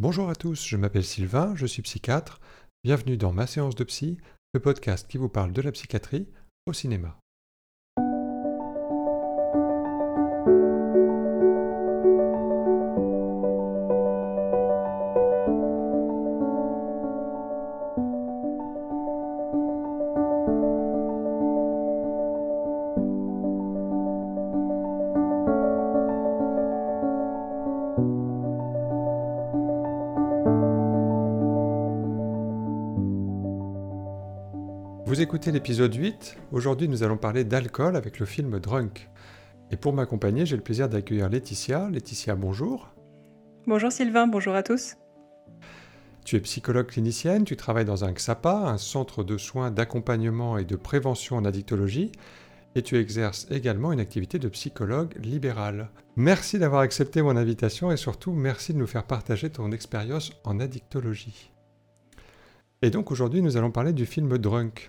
[0.00, 2.38] Bonjour à tous, je m'appelle Sylvain, je suis psychiatre.
[2.84, 4.16] Bienvenue dans Ma séance de psy,
[4.54, 6.28] le podcast qui vous parle de la psychiatrie
[6.66, 7.18] au cinéma.
[35.38, 36.36] Écoutez l'épisode 8.
[36.50, 39.08] Aujourd'hui, nous allons parler d'alcool avec le film Drunk.
[39.70, 41.88] Et pour m'accompagner, j'ai le plaisir d'accueillir Laetitia.
[41.90, 42.88] Laetitia, bonjour.
[43.64, 44.96] Bonjour Sylvain, bonjour à tous.
[46.24, 50.64] Tu es psychologue clinicienne, tu travailles dans un XAPA, un centre de soins d'accompagnement et
[50.64, 52.10] de prévention en addictologie,
[52.74, 55.90] et tu exerces également une activité de psychologue libéral.
[56.16, 60.58] Merci d'avoir accepté mon invitation et surtout merci de nous faire partager ton expérience en
[60.58, 61.52] addictologie.
[62.82, 64.88] Et donc aujourd'hui nous allons parler du film Drunk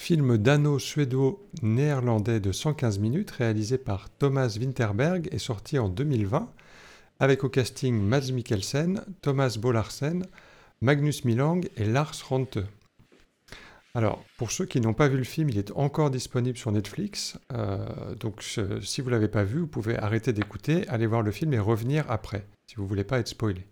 [0.00, 6.50] film dano-suédo-néerlandais de 115 minutes réalisé par Thomas Winterberg est sorti en 2020
[7.20, 10.24] avec au casting Mads Mikkelsen, Thomas Bollarsen,
[10.80, 12.56] Magnus Milang et Lars Rante.
[13.94, 17.38] Alors, pour ceux qui n'ont pas vu le film, il est encore disponible sur Netflix.
[17.52, 21.30] Euh, donc, si vous ne l'avez pas vu, vous pouvez arrêter d'écouter, aller voir le
[21.30, 23.66] film et revenir après, si vous ne voulez pas être spoilé.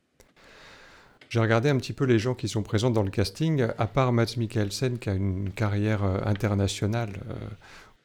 [1.28, 4.12] J'ai regardé un petit peu les gens qui sont présents dans le casting, à part
[4.12, 7.34] Mads Mikkelsen qui a une carrière euh, internationale euh,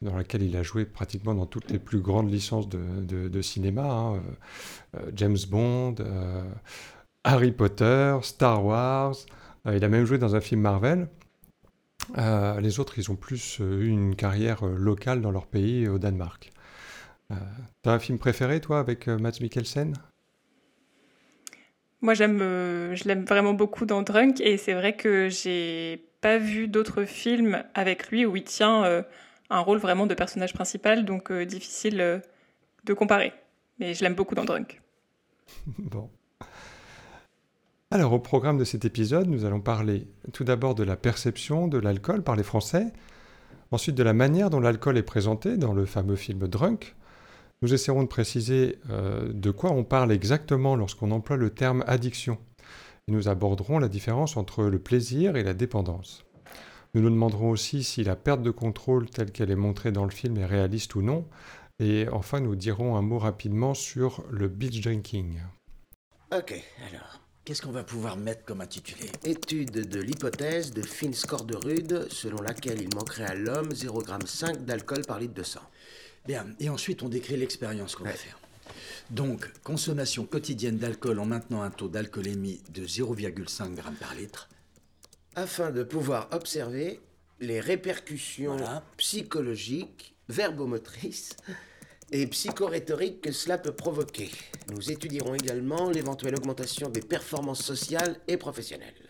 [0.02, 4.22] dans laquelle il a joué pratiquement dans toutes les plus grandes licences de, cinéma, hein,
[4.98, 5.96] euh, James Bond,
[7.24, 9.16] Harry Potter, Star Wars,
[9.72, 11.08] il a même joué dans un film Marvel.
[12.18, 16.52] les autres, ils ont plus eu une carrière locale dans leur pays, au Danemark.
[17.82, 19.94] T'as un film préféré, toi, avec Mads Mikkelsen?
[22.04, 26.38] Moi, j'aime, euh, je l'aime vraiment beaucoup dans Drunk et c'est vrai que j'ai pas
[26.38, 29.04] vu d'autres films avec lui où il tient euh,
[29.50, 32.22] un rôle vraiment de personnage principal, donc euh, difficile
[32.84, 33.32] de comparer.
[33.80, 34.82] Mais je l'aime beaucoup dans Drunk.
[35.78, 36.10] bon.
[37.90, 41.78] Alors, au programme de cet épisode, nous allons parler tout d'abord de la perception de
[41.78, 42.88] l'alcool par les Français,
[43.72, 46.96] ensuite de la manière dont l'alcool est présenté dans le fameux film Drunk,
[47.64, 52.38] nous essaierons de préciser euh, de quoi on parle exactement lorsqu'on emploie le terme addiction.
[53.08, 56.26] Et nous aborderons la différence entre le plaisir et la dépendance.
[56.94, 60.12] Nous nous demanderons aussi si la perte de contrôle telle qu'elle est montrée dans le
[60.12, 61.26] film est réaliste ou non.
[61.80, 65.40] Et enfin, nous dirons un mot rapidement sur le beach drinking.
[66.38, 69.10] Ok, alors, qu'est-ce qu'on va pouvoir mettre comme intitulé?
[69.24, 75.04] Étude de l'hypothèse de Finn Scorderud selon laquelle il manquerait à l'homme 0,5 g d'alcool
[75.08, 75.62] par litre de sang.
[76.26, 78.40] Bien, et ensuite on décrit l'expérience qu'on va faire.
[79.10, 84.50] Donc, consommation quotidienne d'alcool en maintenant un taux d'alcoolémie de 0,5 g par litre.
[85.36, 87.02] Afin de pouvoir observer
[87.40, 88.58] les répercussions
[88.98, 91.36] psychologiques, verbomotrices
[92.12, 94.32] et psychorhétoriques que cela peut provoquer.
[94.72, 99.03] Nous étudierons également l'éventuelle augmentation des performances sociales et professionnelles.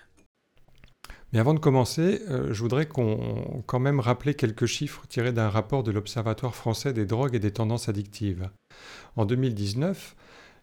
[1.33, 5.49] Mais avant de commencer, euh, je voudrais qu'on quand même rappeler quelques chiffres tirés d'un
[5.49, 8.51] rapport de l'Observatoire français des drogues et des tendances addictives.
[9.15, 10.15] En 2019,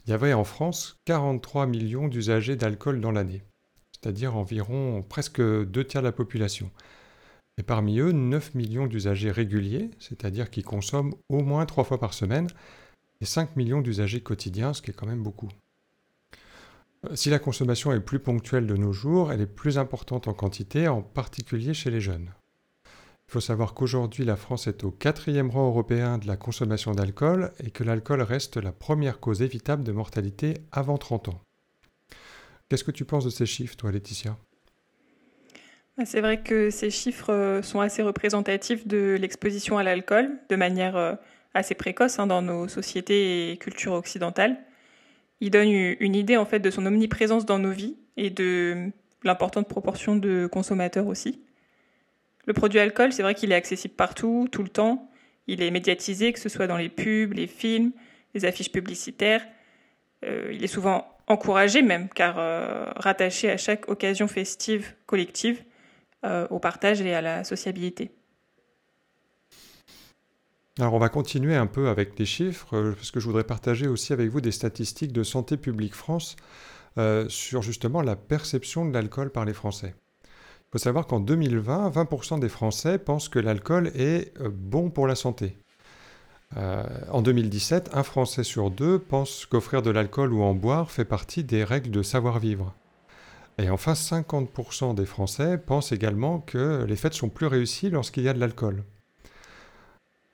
[0.06, 3.42] il y avait en France 43 millions d'usagers d'alcool dans l'année,
[3.92, 6.70] c'est-à-dire environ presque deux tiers de la population.
[7.58, 12.14] Et parmi eux, 9 millions d'usagers réguliers, c'est-à-dire qui consomment au moins trois fois par
[12.14, 12.46] semaine,
[13.20, 15.48] et 5 millions d'usagers quotidiens, ce qui est quand même beaucoup.
[17.14, 20.86] Si la consommation est plus ponctuelle de nos jours, elle est plus importante en quantité,
[20.86, 22.30] en particulier chez les jeunes.
[22.84, 27.52] Il faut savoir qu'aujourd'hui, la France est au quatrième rang européen de la consommation d'alcool
[27.64, 31.40] et que l'alcool reste la première cause évitable de mortalité avant 30 ans.
[32.68, 34.36] Qu'est-ce que tu penses de ces chiffres, toi, Laetitia?
[35.96, 40.56] Bah, C'est vrai que ces chiffres euh, sont assez représentatifs de l'exposition à l'alcool de
[40.56, 41.14] manière euh,
[41.54, 44.58] assez précoce hein, dans nos sociétés et cultures occidentales
[45.40, 48.90] il donne une idée en fait de son omniprésence dans nos vies et de
[49.24, 51.40] l'importante proportion de consommateurs aussi.
[52.46, 55.10] Le produit alcool, c'est vrai qu'il est accessible partout, tout le temps.
[55.46, 57.92] Il est médiatisé, que ce soit dans les pubs, les films,
[58.34, 59.46] les affiches publicitaires.
[60.24, 65.62] Euh, il est souvent encouragé même, car euh, rattaché à chaque occasion festive collective,
[66.24, 68.10] euh, au partage et à la sociabilité.
[70.80, 73.86] Alors on va continuer un peu avec les chiffres, euh, parce que je voudrais partager
[73.86, 76.36] aussi avec vous des statistiques de Santé publique France
[76.96, 79.94] euh, sur justement la perception de l'alcool par les Français.
[80.24, 85.06] Il faut savoir qu'en 2020, 20% des Français pensent que l'alcool est euh, bon pour
[85.06, 85.58] la santé.
[86.56, 91.44] en 2017, un Français sur deux pense qu'offrir de l'alcool ou en boire fait partie
[91.44, 92.74] des règles de savoir-vivre.
[93.58, 98.28] Et enfin, 50% des Français pensent également que les fêtes sont plus réussies lorsqu'il y
[98.28, 98.82] a de l'alcool.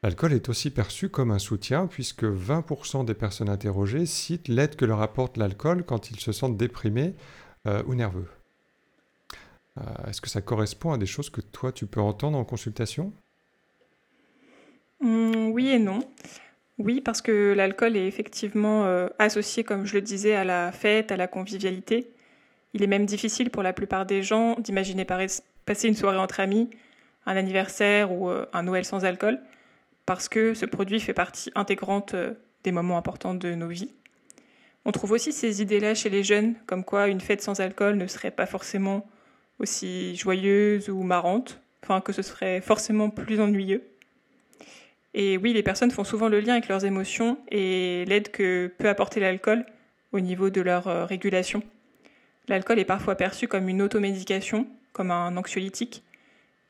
[0.03, 4.85] L'alcool est aussi perçu comme un soutien puisque 20% des personnes interrogées citent l'aide que
[4.85, 7.15] leur apporte l'alcool quand ils se sentent déprimés
[7.67, 8.29] euh, ou nerveux.
[9.79, 13.13] Euh, est-ce que ça correspond à des choses que toi tu peux entendre en consultation?
[15.01, 16.01] Mmh, Oui et non.
[16.79, 21.11] Oui, parce que l'alcool est effectivement euh, associé, comme je le disais, à la fête,
[21.11, 22.11] à la convivialité.
[22.75, 26.69] Il est même difficile pour la plupart des gens d'imaginer passer une soirée entre amis,
[27.25, 29.41] un anniversaire ou un Noël sans alcool
[30.07, 33.93] parce que ce produit fait partie intégrante euh, des moments importants de nos vies.
[34.85, 38.07] On trouve aussi ces idées-là chez les jeunes, comme quoi une fête sans alcool ne
[38.07, 39.07] serait pas forcément
[39.59, 43.83] aussi joyeuse ou marrante, enfin que ce serait forcément plus ennuyeux.
[45.13, 48.89] Et oui, les personnes font souvent le lien avec leurs émotions et l'aide que peut
[48.89, 49.65] apporter l'alcool
[50.13, 51.63] au niveau de leur euh, régulation.
[52.49, 56.05] L'alcool est parfois perçu comme une automédication, comme un anxiolytique,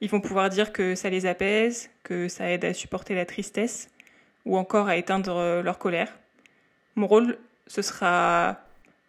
[0.01, 3.89] ils vont pouvoir dire que ça les apaise, que ça aide à supporter la tristesse
[4.45, 6.13] ou encore à éteindre euh, leur colère.
[6.95, 8.61] Mon rôle, ce sera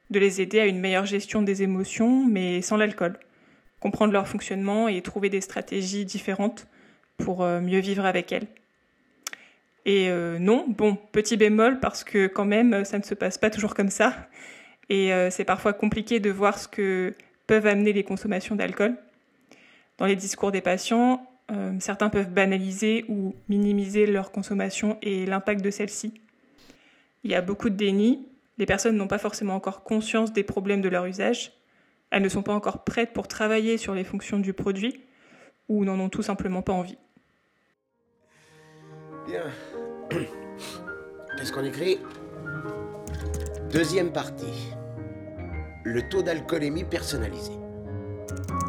[0.09, 3.19] de les aider à une meilleure gestion des émotions, mais sans l'alcool.
[3.79, 6.67] Comprendre leur fonctionnement et trouver des stratégies différentes
[7.17, 8.47] pour euh, mieux vivre avec elles.
[9.85, 13.49] Et euh, non, bon, petit bémol, parce que quand même, ça ne se passe pas
[13.49, 14.27] toujours comme ça.
[14.89, 17.13] Et c'est parfois compliqué de voir ce que
[17.45, 18.95] peuvent amener les consommations d'alcool.
[19.97, 25.61] Dans les discours des patients, euh, certains peuvent banaliser ou minimiser leur consommation et l'impact
[25.61, 26.13] de celle-ci.
[27.23, 28.27] Il y a beaucoup de déni,
[28.57, 31.53] les personnes n'ont pas forcément encore conscience des problèmes de leur usage,
[32.11, 35.01] elles ne sont pas encore prêtes pour travailler sur les fonctions du produit
[35.67, 36.97] ou n'en ont tout simplement pas envie.
[39.27, 39.43] Bien.
[41.37, 41.99] Qu'est-ce qu'on écrit?
[43.71, 44.73] Deuxième partie.
[45.83, 47.51] Le taux d'alcoolémie personnalisé.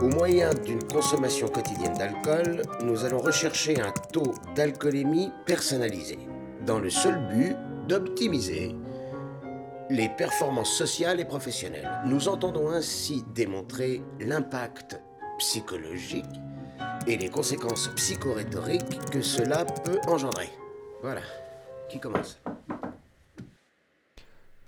[0.01, 6.21] Au moyen d'une consommation quotidienne d'alcool, nous allons rechercher un taux d'alcoolémie personnalisé,
[6.65, 7.57] dans le seul but
[7.89, 8.77] d'optimiser
[9.91, 11.91] les performances sociales et professionnelles.
[12.07, 15.01] Nous entendons ainsi démontrer l'impact
[15.39, 16.25] psychologique
[17.09, 20.49] et les conséquences psychorhétoriques que cela peut engendrer.
[21.03, 21.23] Voilà.
[21.89, 22.39] Qui commence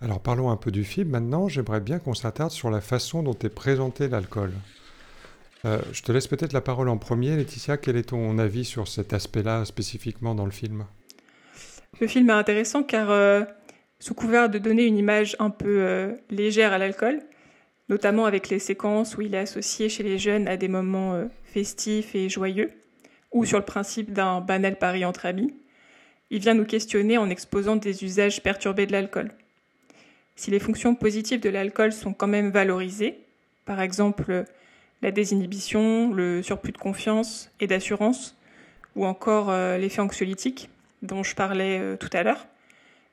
[0.01, 1.47] Alors parlons un peu du film maintenant.
[1.47, 4.53] J'aimerais bien qu'on s'attarde sur la façon dont est présenté l'alcool.
[5.65, 7.77] Euh, je te laisse peut-être la parole en premier, Laetitia.
[7.77, 10.87] Quel est ton avis sur cet aspect-là spécifiquement dans le film?
[12.01, 13.43] Le film est intéressant car, euh,
[13.99, 17.21] sous couvert de donner une image un peu euh, légère à l'alcool,
[17.89, 22.15] notamment avec les séquences où il est associé chez les jeunes à des moments festifs
[22.15, 22.71] et joyeux,
[23.33, 25.55] ou sur le principe d'un banal pari entre amis,
[26.31, 29.33] il vient nous questionner en exposant des usages perturbés de l'alcool.
[30.37, 33.19] Si les fonctions positives de l'alcool sont quand même valorisées,
[33.67, 34.47] par exemple
[35.03, 38.37] la désinhibition, le surplus de confiance et d'assurance,
[38.97, 40.69] ou encore euh, l'effet anxiolytique
[41.03, 42.47] dont je parlais euh, tout à l'heure,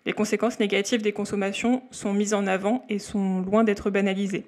[0.06, 4.46] les conséquences négatives des consommations sont mises en avant et sont loin d'être banalisées.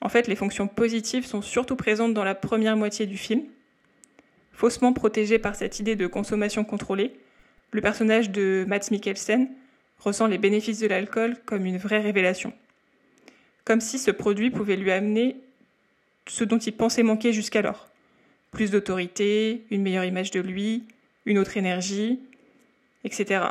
[0.00, 3.42] En fait, les fonctions positives sont surtout présentes dans la première moitié du film.
[4.52, 7.12] Faussement protégé par cette idée de consommation contrôlée,
[7.72, 9.48] le personnage de Mads Mikkelsen
[9.98, 12.52] ressent les bénéfices de l'alcool comme une vraie révélation.
[13.64, 15.36] Comme si ce produit pouvait lui amener
[16.30, 17.88] ce dont il pensait manquer jusqu'alors.
[18.52, 20.84] Plus d'autorité, une meilleure image de lui,
[21.26, 22.20] une autre énergie,
[23.04, 23.42] etc.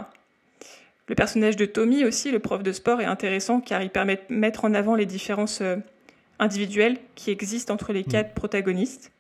[1.08, 4.34] Le personnage de Tommy aussi, le prof de sport, est intéressant car il permet de
[4.34, 5.76] mettre en avant les différences euh,
[6.40, 9.12] individuelles qui existent entre les quatre protagonistes.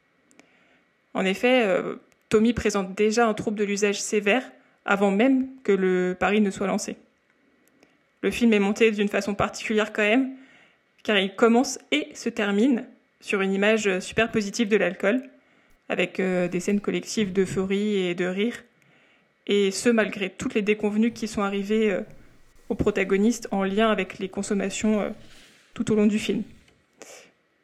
[1.13, 1.95] En effet, euh,
[2.29, 4.43] Tommy présente déjà un trouble de l'usage sévère
[4.85, 6.95] avant même que le pari ne soit lancé.
[8.21, 10.31] Le film est monté d'une façon particulière quand même,
[11.03, 12.85] car il commence et se termine
[13.21, 15.23] sur une image super positive de l'alcool,
[15.89, 18.63] avec euh, des scènes collectives d'euphorie et de rire,
[19.47, 22.01] et ce malgré toutes les déconvenues qui sont arrivées euh,
[22.69, 25.09] aux protagonistes en lien avec les consommations euh,
[25.73, 26.43] tout au long du film.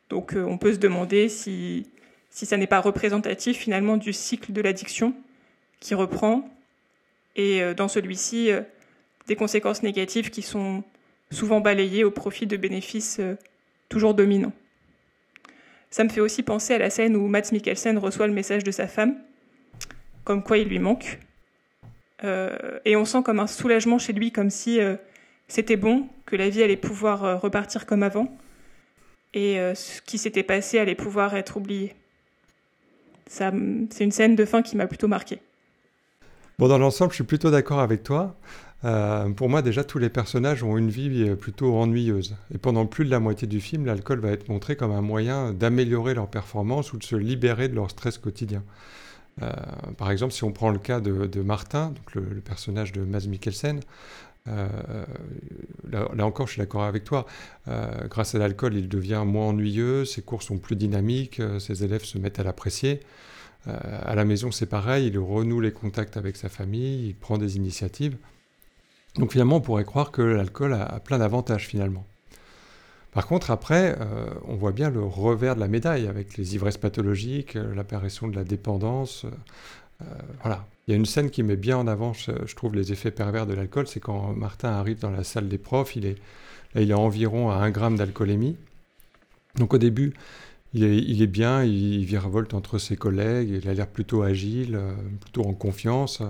[0.10, 1.88] Donc on peut se demander si,
[2.30, 5.16] si ça n'est pas représentatif finalement du cycle de l'addiction
[5.80, 6.48] qui reprend,
[7.36, 8.52] et dans celui-ci,
[9.28, 10.84] des conséquences négatives qui sont
[11.32, 13.20] souvent balayées au profit de bénéfices
[13.90, 14.54] toujours dominants.
[15.90, 18.72] Ça me fait aussi penser à la scène où Matt Mikkelsen reçoit le message de
[18.72, 19.16] sa femme,
[20.24, 21.20] comme quoi il lui manque.
[22.24, 24.96] Euh, et on sent comme un soulagement chez lui, comme si euh,
[25.48, 28.36] c'était bon, que la vie allait pouvoir euh, repartir comme avant,
[29.34, 31.94] et ce qui s'était passé allait pouvoir être oublié.
[33.28, 35.42] c'est une scène de fin qui m'a plutôt marqué.
[36.58, 38.38] Bon, dans l'ensemble, je suis plutôt d'accord avec toi.
[38.86, 42.38] Euh, pour moi, déjà, tous les personnages ont une vie euh, plutôt ennuyeuse.
[42.54, 45.52] Et pendant plus de la moitié du film, l'alcool va être montré comme un moyen
[45.52, 48.64] d'améliorer leur performance ou de se libérer de leur stress quotidien.
[49.42, 49.52] Euh,
[49.98, 53.82] par exemple, si on prend le cas de, Martin, donc le, personnage de Mads Mikkelsen,
[54.46, 57.26] là, encore, je suis d'accord avec toi.
[58.10, 62.18] grâce à l'alcool, il devient moins ennuyeux, ses cours sont plus dynamiques, ses élèves se
[62.18, 63.02] mettent à l'apprécier.
[63.68, 67.58] À la maison, c'est pareil, il renoue les contacts avec sa famille, il prend des
[67.58, 68.18] initiatives.
[69.18, 72.06] Donc finalement, on pourrait croire que l'alcool a, plein d'avantages finalement.
[73.12, 76.78] Par contre, après, euh, on voit bien le revers de la médaille avec les ivresses
[76.78, 79.26] pathologiques, euh, l'apparition de la dépendance.
[80.02, 80.06] Euh,
[80.42, 80.68] voilà.
[80.88, 83.48] Il y a une scène qui met bien en avant, je, trouve, les effets pervers
[83.48, 83.88] de l'alcool.
[83.88, 86.18] C'est quand Martin arrive dans la salle des profs, il est,
[86.76, 88.58] là, il est environ à 1 gramme d'alcoolémie.
[89.56, 90.14] Donc au début,
[90.76, 95.44] il est, bien, il, virevolte entre ses collègues, il a l'air plutôt agile, euh, plutôt
[95.44, 96.22] en confiance.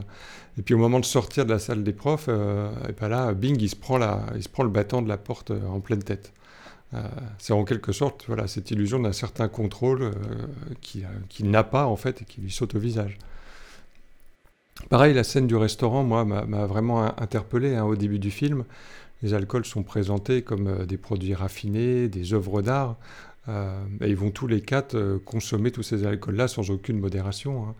[0.59, 3.59] Et puis au moment de sortir de la salle des profs, euh, ben là, bing,
[3.59, 3.99] il se, prend
[4.35, 6.31] il se prend le battant de la porte euh, en pleine tête.
[7.39, 10.11] c'est en quelque sorte voilà, cette illusion d'un certain contrôle
[10.79, 13.17] qu'il n'a pas en fait et qui lui saute au visage.
[14.89, 18.63] Pareil, la scène du restaurant, moi, m'a vraiment interpellé hein, au début du film.
[19.23, 22.95] Les alcools sont présentés comme des produits raffinés, des œuvres d'art.
[23.47, 27.67] Euh, et ils vont tous les quatre euh, consommer tous ces alcools-là sans aucune modération.
[27.67, 27.75] Hein.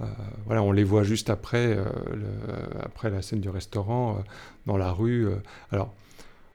[0.00, 0.04] Euh,
[0.46, 1.76] voilà, on les voit juste après,
[2.82, 4.24] après la scène du restaurant,
[4.64, 5.28] dans la rue.
[5.72, 5.92] alors,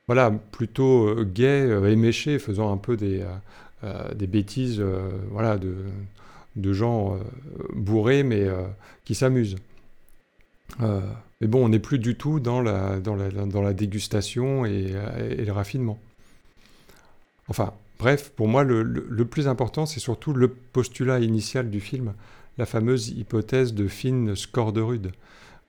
[0.07, 3.23] voilà, plutôt gay, éméché, faisant un peu des,
[4.15, 4.83] des bêtises
[5.29, 5.75] voilà, de,
[6.55, 7.19] de gens
[7.75, 8.47] bourrés, mais
[9.03, 9.57] qui s'amusent.
[10.79, 14.91] mais bon, on n'est plus du tout dans la, dans la, dans la dégustation et,
[15.37, 15.99] et le raffinement.
[17.47, 22.13] Enfin, Bref, pour moi, le, plus important, c'est surtout le postulat initial du film,
[22.57, 25.11] la fameuse hypothèse de Finn Scorderud,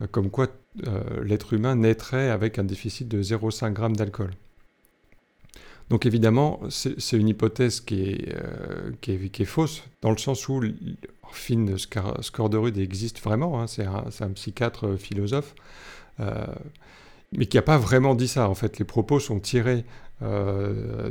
[0.02, 0.48] euh, comme quoi
[0.86, 4.30] euh, l'être humain naîtrait avec un déficit de 0,5 g d'alcool.
[5.88, 10.60] Donc évidemment, c'est une hypothèse euh, qui est, fausse, dans le sens où
[11.30, 15.54] Finn Scorderud existe vraiment, hein, c'est un, psychiatre philosophe,
[17.36, 18.48] mais qui n'a pas vraiment dit ça.
[18.48, 19.84] En fait, les propos sont tirés
[20.22, 21.10] euh,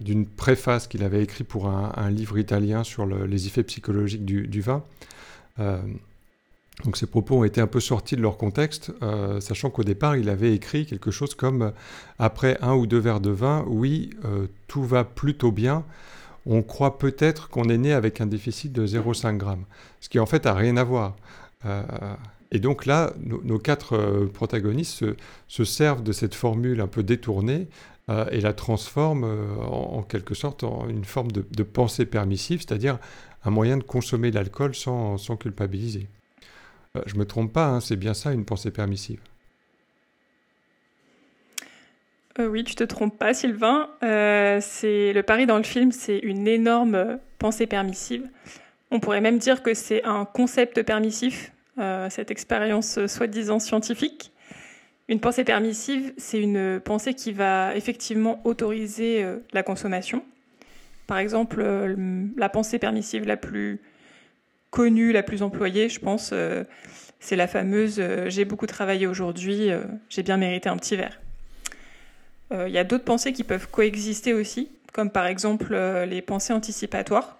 [0.00, 4.82] d'une préface qu'il avait écrite pour un, livre italien sur les effets psychologiques du, vin.
[5.58, 5.78] Euh,
[6.84, 10.16] donc ces propos ont été un peu sortis de leur contexte, euh, sachant qu'au départ,
[10.16, 11.72] il avait écrit quelque chose comme
[12.18, 14.10] Après un ou deux verres de vin, oui,
[14.66, 15.84] tout va plutôt bien.
[16.46, 19.46] On croit peut-être qu'on est né avec un déficit de 0,5 g,
[20.00, 21.16] ce qui en fait n'a rien à voir.
[22.52, 25.04] Et donc là, nos, quatre protagonistes
[25.46, 27.68] se, servent de cette formule un peu détournée
[28.10, 32.98] euh, et la transforme euh, en, quelque sorte en une forme de, pensée permissive, c'est-à-dire
[33.44, 36.08] un moyen de consommer l'alcool sans, culpabiliser.
[36.96, 39.20] Euh, je ne me trompe pas, hein, c'est bien ça une pensée permissive.
[42.38, 43.90] oui, tu te trompes pas, Sylvain.
[44.00, 48.26] c'est le pari dans le film, c'est une énorme pensée permissive.
[48.90, 51.52] On pourrait même dire que c'est un concept permissif,
[52.10, 54.32] cette expérience soi-disant scientifique.
[55.10, 60.22] Une pensée permissive, c'est une pensée qui va effectivement autoriser euh, la consommation.
[61.08, 61.96] Par exemple, euh,
[62.36, 63.80] la pensée permissive la plus
[64.70, 66.62] connue, la plus employée, je pense, euh,
[67.18, 69.70] c'est la fameuse j'ai beaucoup travaillé aujourd'hui,
[70.08, 71.20] j'ai bien mérité un petit verre.
[72.52, 75.76] Il y a d'autres pensées qui peuvent coexister aussi, comme par exemple
[76.08, 77.38] les pensées anticipatoires.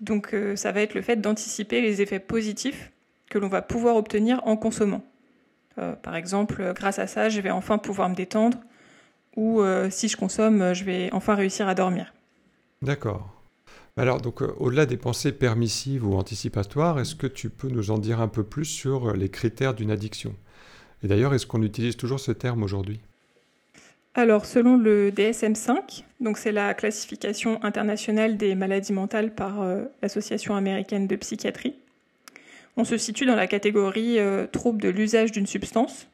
[0.00, 2.92] Donc ça va être le fait d'anticiper les effets positifs
[3.32, 5.02] que l'on va pouvoir obtenir en consommant.
[5.78, 8.58] Euh, par exemple, grâce à ça, je vais enfin pouvoir me détendre
[9.36, 12.12] ou euh, si je consomme, je vais enfin réussir à dormir.
[12.82, 13.30] D'accord.
[13.96, 17.96] Alors, donc, euh, au-delà des pensées permissives ou anticipatoires, est-ce que tu peux nous en
[17.96, 20.34] dire un peu plus sur les critères d'une addiction?
[21.02, 23.00] Et d'ailleurs, est-ce qu'on utilise toujours ce terme aujourd'hui?
[24.14, 29.64] Alors, selon le DSM-5, donc c'est la classification internationale des maladies mentales par
[30.02, 31.74] l'Association américaine de psychiatrie,
[32.76, 36.08] on se situe dans la catégorie euh, trouble de l'usage d'une substance.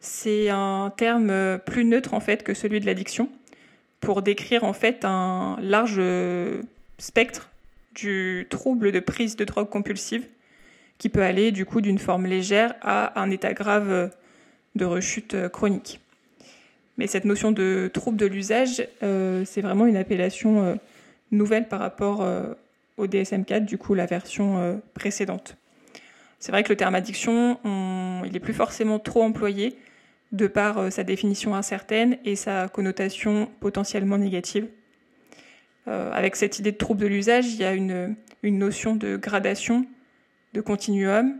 [0.00, 3.28] C'est un terme euh, plus neutre en fait que celui de l'addiction
[4.00, 6.62] pour décrire en fait un large euh,
[6.98, 7.50] spectre
[7.94, 10.26] du trouble de prise de drogue compulsive
[10.98, 14.10] qui peut aller du coup d'une forme légère à un état grave
[14.74, 16.00] de rechute chronique.
[16.96, 20.78] Mais cette notion de trouble de l'usage, c'est vraiment une appellation
[21.32, 22.26] nouvelle par rapport
[22.96, 25.58] au DSM-4, du coup la version précédente.
[26.46, 27.58] C'est vrai que le terme addiction,
[28.24, 29.76] il n'est plus forcément trop employé
[30.30, 34.68] de par euh, sa définition incertaine et sa connotation potentiellement négative.
[35.88, 39.86] Euh, avec cette idée de trouble de l'usage, il y a une, notion de gradation,
[40.54, 41.34] de continuum,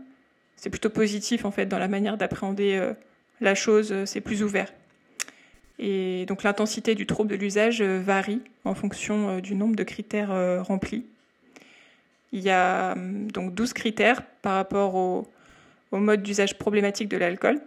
[0.57, 2.91] c'est plutôt positif en fait dans la manière d'appréhender
[3.39, 4.73] la chose, c'est plus ouvert.
[5.79, 11.05] Et donc l'intensité du trouble de l'usage varie en fonction du nombre de critères remplis.
[12.31, 15.27] Il y a hum, donc 12 critères par rapport au,
[15.91, 17.59] mode d'usage problématique de l'alcool.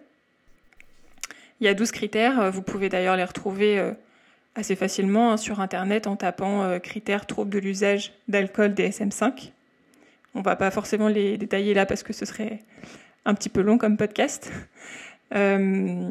[1.61, 3.93] Il y a 12 critères, vous pouvez d'ailleurs les retrouver
[4.55, 9.51] assez facilement hein, sur Internet en tapant critères troubles de l'usage d'alcool DSM5.
[10.35, 12.61] On va pas forcément les détailler là parce que ce serait
[13.25, 14.51] un petit peu long comme podcast.
[15.35, 16.11] Euh,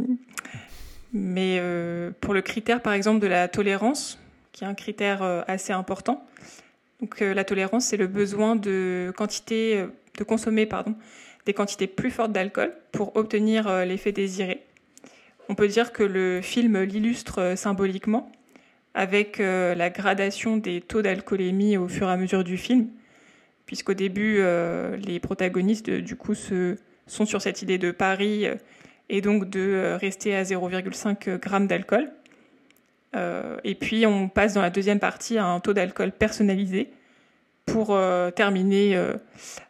[1.13, 4.20] mais euh, pour le critère, par exemple, de la tolérance,
[4.51, 6.25] qui est un critère euh, assez important.
[7.00, 9.86] Donc la tolérance, c'est le besoin de quantité,
[10.18, 10.96] de consommer pardon,
[11.46, 14.65] des quantités plus fortes d'alcool pour obtenir l'effet désiré.
[15.48, 18.32] On peut dire que le film l'illustre symboliquement
[18.94, 22.89] avec la gradation des taux d'alcoolémie au fur et à mesure du film,
[23.65, 24.44] puisqu'au début,
[24.98, 26.75] les protagonistes, du coup, se,
[27.08, 28.46] sont sur cette idée de pari
[29.10, 32.12] et donc de euh, rester à 0,5 g d'alcool.
[33.16, 36.89] Euh, et puis on passe dans la deuxième partie à un taux d'alcool personnalisé
[37.66, 38.96] pour euh, terminer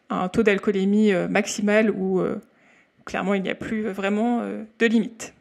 [0.09, 2.21] à un taux d'alcoolémie maximal où
[3.05, 5.33] clairement il n'y a plus vraiment de limite.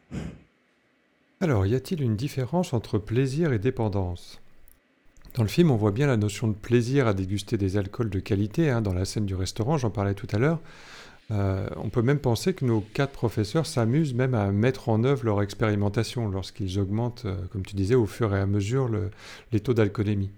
[1.41, 4.41] Alors, y a-t-il une différence entre plaisir et dépendance?
[5.35, 8.19] Dans le film, on voit bien la notion de plaisir à déguster des alcools de
[8.19, 10.59] qualité, hein, dans la scène du restaurant, j'en parlais tout à l'heure.
[11.31, 15.25] Euh, on peut même penser que nos quatre professeurs s'amusent même à mettre en œuvre
[15.25, 18.89] leur expérimentation lorsqu'ils augmentent, euh, comme tu disais, au fur et à mesure
[19.51, 20.31] les taux d'alcoolémie.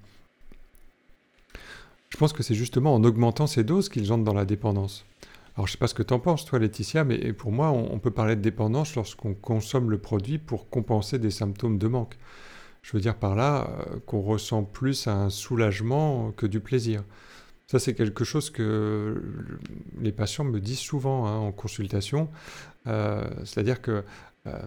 [2.10, 5.05] Je pense que c'est justement en augmentant ces doses qu'ils entrent dans la dépendance.
[5.55, 7.71] Alors je ne sais pas ce que tu en penses, toi Laetitia, mais pour moi,
[7.71, 12.17] on, peut parler de dépendance lorsqu'on consomme le produit pour compenser des symptômes de manque.
[12.83, 17.03] Je veux dire par là euh, qu'on ressent plus un soulagement que du plaisir.
[17.72, 19.24] Ça, c'est quelque chose que
[20.01, 22.28] les patients me disent souvent hein, en consultation.
[22.86, 24.04] Euh, c'est-à-dire que,
[24.46, 24.60] euh,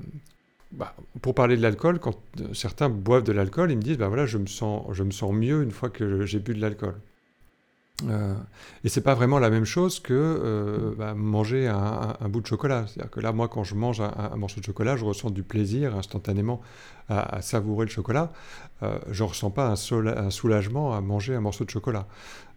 [0.72, 4.08] bah, pour parler de l'alcool, quand euh, certains boivent de l'alcool, ils me disent, bah
[4.24, 6.94] je me sens, je mieux une fois que j'ai bu de l'alcool.
[8.08, 8.34] Euh,
[8.84, 12.86] et c'est pas vraiment la même chose que bah, manger un, bout de chocolat.
[12.86, 15.94] C'est-à-dire que là, moi, quand je mange un, morceau de chocolat, je ressens du plaisir
[15.94, 16.62] instantanément
[17.10, 18.32] à, savourer le chocolat.
[18.80, 22.08] je ne ressens pas un, soulagement à manger un morceau de chocolat.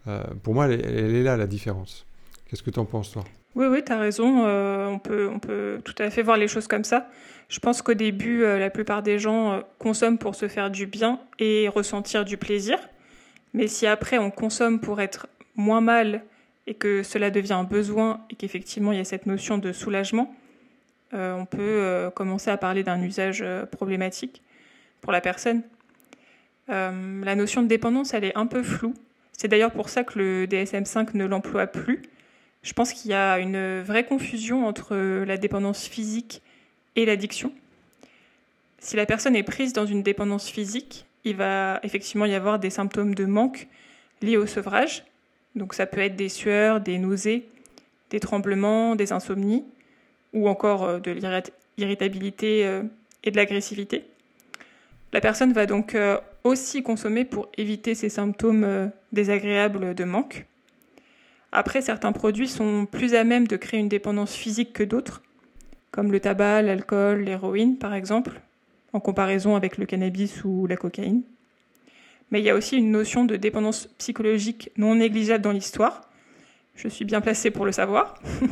[0.07, 2.05] Euh, pour moi, elle, est là la différence.
[2.49, 3.23] Qu'est-ce que tu en penses, toi?
[3.55, 4.45] Oui, oui, tu as raison.
[4.45, 7.09] Euh, on, peut, on peut tout à fait voir les choses comme ça.
[7.49, 11.19] Je pense qu'au début, euh, la plupart des gens consomment pour se faire du bien
[11.39, 12.77] et ressentir du plaisir.
[13.53, 16.23] Mais si après on consomme pour être moins mal
[16.67, 20.35] et que cela devient un besoin et qu'effectivement il y a cette notion de soulagement,
[21.13, 24.43] on peut commencer à parler d'un usage problématique
[24.99, 25.63] pour la personne.
[26.67, 28.93] la notion de dépendance, elle est un peu floue.
[29.37, 32.01] C'est d'ailleurs pour ça que le DSM5 ne l'emploie plus.
[32.63, 36.41] Je pense qu'il y a une vraie confusion entre la dépendance physique
[36.95, 37.53] et l'addiction.
[38.79, 42.69] Si la personne est prise dans une dépendance physique, il va effectivement y avoir des
[42.69, 43.67] symptômes de manque
[44.21, 45.03] liés au sevrage.
[45.55, 47.47] Donc ça peut être des sueurs, des nausées,
[48.09, 49.65] des tremblements, des insomnies,
[50.33, 51.11] ou encore euh, de
[51.77, 52.83] l'irritabilité euh,
[53.23, 54.05] et de l'agressivité.
[55.13, 60.45] La personne va donc euh, aussi consommer pour éviter ces symptômes euh, désagréables de manque.
[61.51, 65.23] Après, certains produits sont plus à même de créer une dépendance physique que d'autres,
[65.91, 68.41] comme le tabac, l'alcool, l'héroïne par exemple,
[68.93, 71.23] en comparaison avec le cannabis ou la cocaïne.
[72.31, 76.01] Mais il y a aussi une notion de dépendance psychologique non négligeable dans l'histoire.
[76.75, 78.19] Je suis bien placée pour le savoir.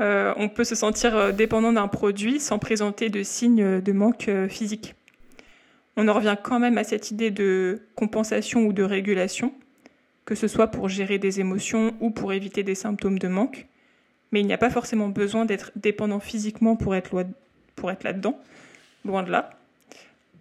[0.00, 4.94] Euh, on peut se sentir dépendant d'un produit sans présenter de signes de manque physique
[5.98, 9.52] on en revient quand même à cette idée de compensation ou de régulation,
[10.24, 13.66] que ce soit pour gérer des émotions ou pour éviter des symptômes de manque.
[14.30, 17.16] Mais il n'y a pas forcément besoin d'être dépendant physiquement pour être,
[18.04, 18.38] là-dedans,
[19.04, 19.50] loin de là.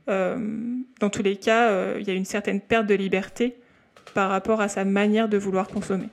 [0.10, 0.38] Euh,
[1.00, 3.56] dans tous les cas, euh, il y a une certaine perte de liberté
[4.14, 6.10] par rapport à sa manière de vouloir consommer.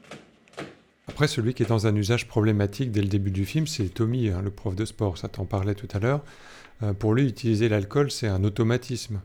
[1.06, 4.30] Après, celui qui est dans un usage problématique dès le début du film, c'est Tommy,
[4.30, 6.24] hein, le prof de sport, ça t'en parlait tout à l'heure.
[6.82, 9.20] Euh, pour lui, utiliser l'alcool, c'est un automatisme.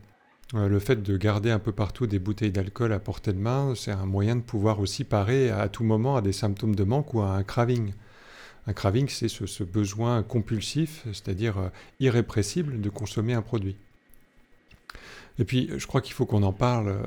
[0.55, 3.73] Euh, le fait de garder un peu partout des bouteilles d'alcool à portée de main,
[3.75, 7.13] c'est un moyen de pouvoir aussi parer à tout moment à des symptômes de manque
[7.13, 7.93] ou à un craving.
[8.65, 13.75] Un craving, c'est ce, besoin compulsif, c'est-à-dire euh, irrépressible de consommer un produit.
[15.37, 16.99] Et puis, je crois qu'il faut qu'on en parle, euh,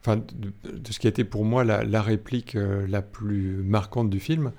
[0.00, 4.52] enfin, de, ce qui a été pour moi la, réplique la plus marquante du film.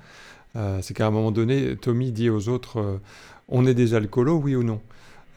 [0.82, 3.00] c'est qu'à un moment donné, Tommy dit aux autres
[3.48, 4.82] On est des alcoolos, oui ou non?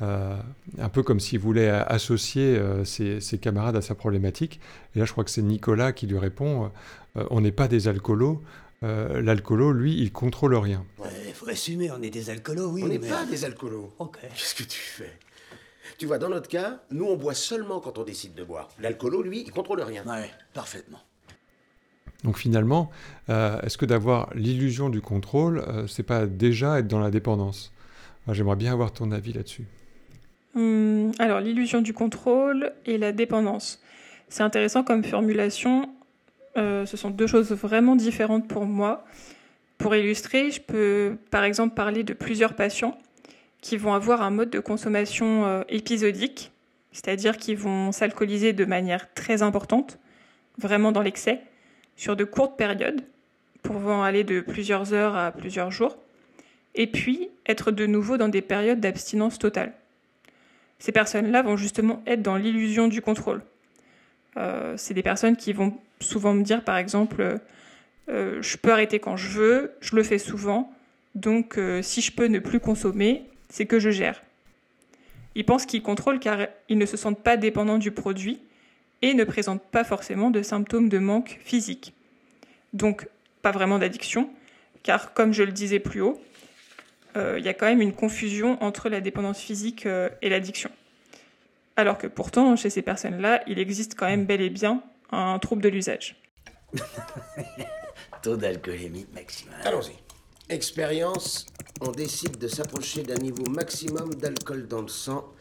[0.03, 0.37] Euh,
[0.79, 4.61] un peu comme s'il voulait associer euh, ses, camarades à sa problématique.
[4.95, 6.71] Et là, je crois que c'est Nicolas qui lui répond
[7.17, 8.43] euh, On n'est pas des alcoolos,
[8.83, 10.87] Euh, l'alcoolo, lui, il contrôle rien.
[11.27, 12.83] Il faut assumer, on est des alcoolos, oui.
[12.83, 13.93] On n'est mais- pas des alcoolos.
[13.99, 14.19] Ok.
[14.23, 15.19] Qu'est-ce que tu fais?
[15.99, 18.69] Tu vois, dans notre cas, nous on boit seulement quand on décide de boire.
[18.81, 20.03] L'alcoolo, lui, il contrôle rien.
[20.07, 21.01] Ouais, parfaitement.
[22.25, 22.91] Donc finalement,
[23.29, 27.73] euh, est-ce que d'avoir l'illusion du contrôle, euh, c'est pas déjà être dans la dépendance?
[28.29, 29.67] J'aimerais bien avoir ton avis là-dessus.
[30.55, 33.81] Hum, alors, l'illusion du contrôle et la dépendance.
[34.29, 35.91] C'est intéressant comme formulation.
[36.57, 39.05] Euh, ce sont deux choses vraiment différentes pour moi.
[39.79, 42.99] Pour illustrer, je peux par exemple parler de plusieurs patients
[43.61, 46.51] qui vont avoir un mode de consommation euh, épisodique,
[46.93, 49.99] c'est-à-dire qui vont s'alcooliser de manière très importante,
[50.59, 51.41] vraiment dans l'excès,
[51.97, 53.03] sur de courtes périodes,
[53.63, 55.97] pouvant aller de plusieurs heures à plusieurs jours,
[56.75, 59.73] et puis être de nouveau dans des périodes d'abstinence totale
[60.81, 63.43] ces personnes-là vont justement être dans l'illusion du contrôle.
[64.37, 67.39] Euh, c'est des personnes qui vont souvent me dire, par exemple,
[68.09, 70.73] euh, je peux arrêter quand je veux, je le fais souvent,
[71.15, 74.23] donc euh, si je peux ne plus consommer, c'est que je gère.
[75.35, 78.41] Ils pensent qu'ils contrôlent car ils ne se sentent pas dépendants du produit
[79.03, 81.95] et ne présentent pas forcément de symptômes de manque physique.
[82.73, 83.09] Donc,
[83.43, 84.31] pas vraiment d'addiction,
[84.83, 86.21] car comme je le disais plus haut, euh,
[87.17, 90.71] il y a quand même une confusion entre la dépendance physique euh, et l'addiction.
[91.77, 95.63] Alors que pourtant, chez ces personnes-là, il existe quand même bel et bien un trouble
[95.63, 96.17] de l'usage.
[98.23, 99.61] Taux d'alcoolémie maximal.
[99.65, 99.95] Allons-y.
[100.53, 101.47] Expérience,
[101.81, 105.33] on décide de s'approcher d'un niveau maximum d'alcool dans le sang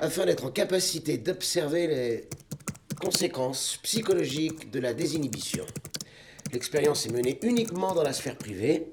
[0.00, 2.28] afin d'être en capacité d'observer les
[3.00, 5.66] conséquences psychologiques de la désinhibition.
[6.52, 8.86] L'expérience est menée uniquement dans la sphère privée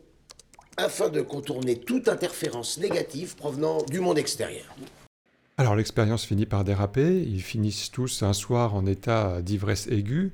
[0.77, 4.75] afin de contourner toute interférence négative provenant du monde extérieur.
[5.57, 10.31] Alors l'expérience finit par déraper, ils finissent tous un soir en état d'ivresse aiguë.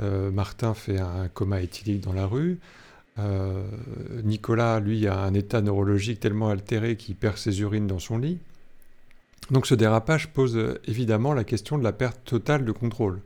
[0.00, 2.58] Euh, Martin fait un coma éthylique dans la rue.
[3.18, 3.62] Euh,
[4.24, 8.38] Nicolas, lui, a un état neurologique tellement altéré qu'il perd ses urines dans son lit.
[9.50, 13.20] Donc ce dérapage pose euh, évidemment la question de la perte totale de contrôle.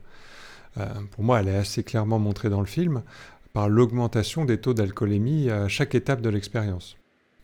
[1.09, 3.01] Pour moi, elle est assez clairement montrée dans le film
[3.57, 6.95] par l'augmentation des taux d'alcoolémie à chaque étape de l'expérience.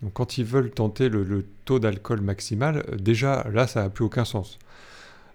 [0.03, 4.05] Donc quand ils veulent tenter le, taux d'alcool maximal, euh, déjà là, ça n'a plus
[4.05, 4.59] aucun sens.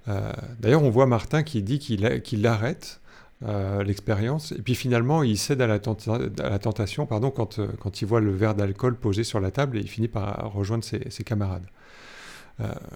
[0.06, 3.00] Euh, D'ailleurs, on voit Martin qui dit qu'il arrête
[3.42, 8.54] euh, l'expérience, et puis finalement, il cède à la, tentation quand, il voit le verre
[8.54, 11.66] d'alcool posé sur la table et il finit par rejoindre ses, camarades.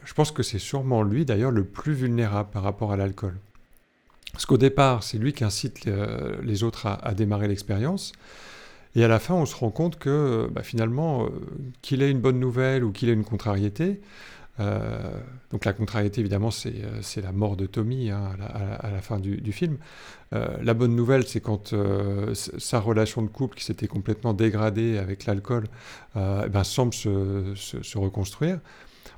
[0.04, 3.34] Je pense que c'est sûrement lui, d'ailleurs, le plus vulnérable par rapport à l'alcool.
[4.32, 8.12] Parce qu'au départ, c'est lui qui incite euh, les autres à, démarrer l'expérience.
[8.94, 11.28] Et à la fin, on se rend compte que bah, finalement, euh,
[11.82, 14.00] qu'il ait une bonne nouvelle ou qu'il ait une contrariété,
[14.60, 15.10] euh,
[15.50, 19.52] donc la contrariété, évidemment, c'est euh, la mort de Tommy hein, à, la, fin du,
[19.52, 19.78] film.
[20.34, 24.98] Euh, la bonne nouvelle, c'est quand euh, sa relation de couple qui s'était complètement dégradée
[24.98, 25.64] avec l'alcool
[26.16, 28.60] euh, eh ben, semble se, se- se reconstruire.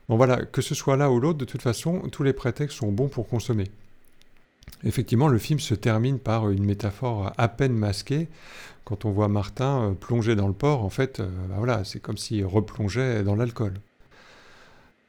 [0.09, 2.92] Bon voilà, que ce soit là ou l'autre, de toute façon, tous les prétextes sont
[2.92, 3.70] bons pour consommer.
[4.84, 8.28] Effectivement, le film se termine par une métaphore à peine masquée.
[8.84, 12.00] Quand on voit Martin euh, plonger dans le port, en fait, euh, bah voilà, c'est
[12.00, 13.74] comme s'il replongeait dans l'alcool.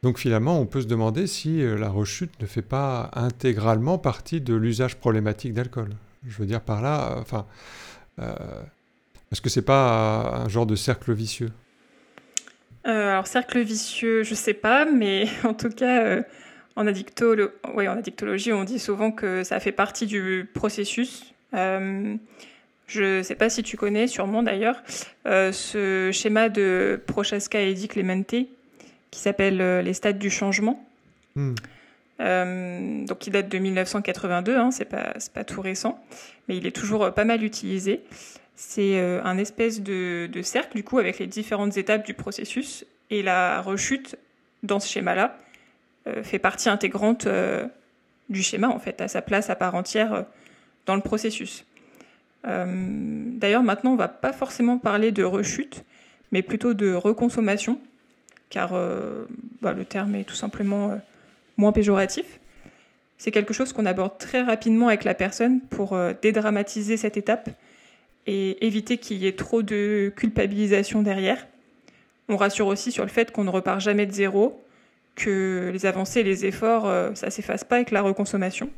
[0.01, 4.39] Donc finalement, on peut se demander si euh, la rechute ne fait pas intégralement partie
[4.39, 5.89] de l'usage problématique d'alcool.
[6.25, 7.45] Je veux dire par là, enfin,
[9.31, 11.51] est-ce que c'est pas un genre de cercle vicieux?
[12.83, 16.23] Alors, cercle vicieux, je sais pas, mais en tout cas,
[16.75, 21.33] en, addictolo- ouais, en addictologie, on dit souvent que ça fait partie du processus.
[21.53, 22.15] Euh,
[22.87, 24.81] je sais pas si tu connais, sûrement d'ailleurs,
[25.25, 28.35] euh, ce schéma de Prochaska et Di Clemente
[29.11, 30.85] qui s'appelle euh, les stades du changement.
[32.21, 36.03] Euh, donc, il date de 1982, hein, c'est pas, tout récent,
[36.47, 38.01] mais il est toujours pas mal utilisé.
[38.55, 42.85] C'est un espèce de, de cercle, du coup, avec les différentes étapes du processus.
[43.09, 44.15] Et la rechute,
[44.63, 45.37] dans ce schéma-là,
[46.23, 47.67] fait partie intégrante euh,
[48.29, 50.21] du schéma, en fait, à sa place à part entière euh,
[50.85, 51.65] dans le processus.
[52.47, 52.65] Euh,
[53.37, 55.83] D'ailleurs, maintenant, on va pas forcément parler de rechute,
[56.31, 57.79] mais plutôt de reconsommation,
[58.49, 59.25] car euh,
[59.61, 60.95] bah, le terme est tout simplement euh,
[61.57, 62.39] moins péjoratif.
[63.17, 67.49] C'est quelque chose qu'on aborde très rapidement avec la personne pour euh, dédramatiser cette étape
[68.27, 71.45] et éviter qu'il y ait trop de culpabilisation derrière.
[72.27, 74.64] On rassure aussi sur le fait qu'on ne repart jamais de zéro,
[75.15, 78.69] que les avancées les efforts, euh, ça s'efface pas avec la reconsommation.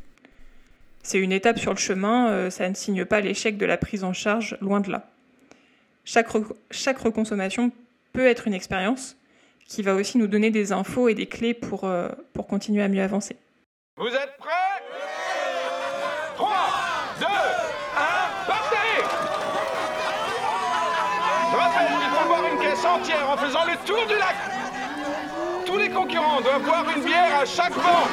[1.03, 4.03] C'est une étape sur le chemin, euh, ça ne signe pas l'échec de la prise
[4.03, 5.07] en charge, loin de là.
[6.05, 7.71] Chaque, re- chaque reconsommation
[8.13, 9.15] peut être une expérience
[9.65, 12.87] qui va aussi nous donner des infos et des clés pour, euh, pour continuer à
[12.87, 13.35] mieux avancer.
[13.97, 14.51] Vous êtes prêts?
[16.35, 16.49] 3,
[17.19, 17.29] 2, 1,
[18.47, 18.75] partez
[23.03, 24.35] bière en faisant le tour du lac.
[25.97, 28.07] Concurrents doivent boire une bière à chaque banc.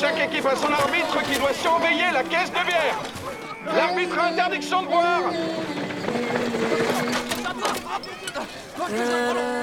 [0.00, 2.96] Chaque équipe a son arbitre qui doit surveiller la caisse de bière.
[3.76, 5.20] L'arbitre a interdiction de boire.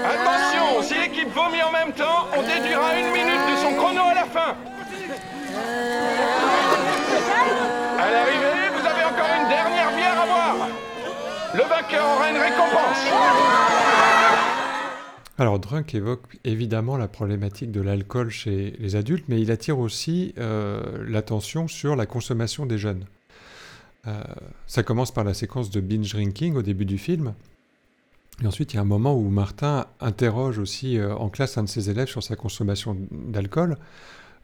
[0.06, 4.14] Attention, si l'équipe vomit en même temps, on déduira une minute de son chrono à
[4.14, 4.56] la fin.
[11.56, 13.08] Le vainqueur aura une récompense.
[15.38, 20.34] Alors Drunk évoque évidemment la problématique de l'alcool chez les adultes, mais il attire aussi
[20.38, 23.06] euh, l'attention sur la consommation des jeunes.
[24.06, 24.22] Euh,
[24.68, 27.34] ça commence par la séquence de binge drinking au début du film.
[28.44, 31.64] Et ensuite, il y a un moment où Martin interroge aussi euh, en classe un
[31.64, 33.78] de ses élèves sur sa consommation d'alcool,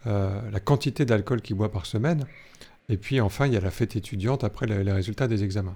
[0.06, 2.26] la quantité d'alcool qu'il boit par semaine.
[2.88, 5.76] Et puis enfin, il y a la fête étudiante après les résultats des examens.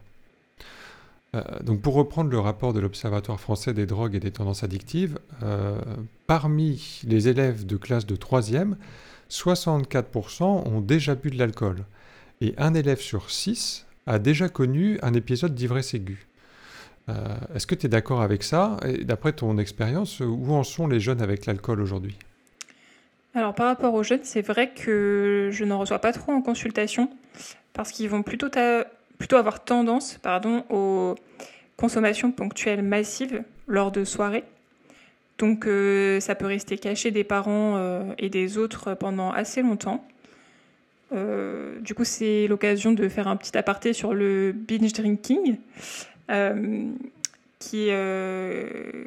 [1.36, 5.20] Euh, donc pour reprendre le rapport de l'Observatoire français des drogues et des tendances addictives,
[5.44, 5.78] euh,
[6.28, 8.76] parmi les élèves de classe de 3e,
[9.30, 11.84] 64% ont déjà bu de l'alcool.
[12.42, 16.28] Et un élève sur 6 a déjà connu un épisode d'ivresse aiguë.
[17.10, 17.14] Euh,
[17.54, 18.78] est-ce que tu es d'accord avec ça?
[18.86, 22.18] Et d'après ton expérience, où en sont les jeunes avec l'alcool aujourd'hui?
[23.34, 27.10] Alors par rapport aux jeunes, c'est vrai que je n'en reçois pas trop en consultation
[27.74, 28.50] parce qu'ils vont plutôt
[29.18, 31.16] plutôt avoir tendance pardon, aux
[31.78, 34.44] consommations ponctuelles massives lors de soirées.
[35.38, 40.06] Donc euh, ça peut rester caché des parents euh, et des autres pendant assez longtemps.
[41.12, 45.58] Euh, du coup, c'est l'occasion de faire un petit aparté sur le binge drinking,
[47.60, 47.90] qui,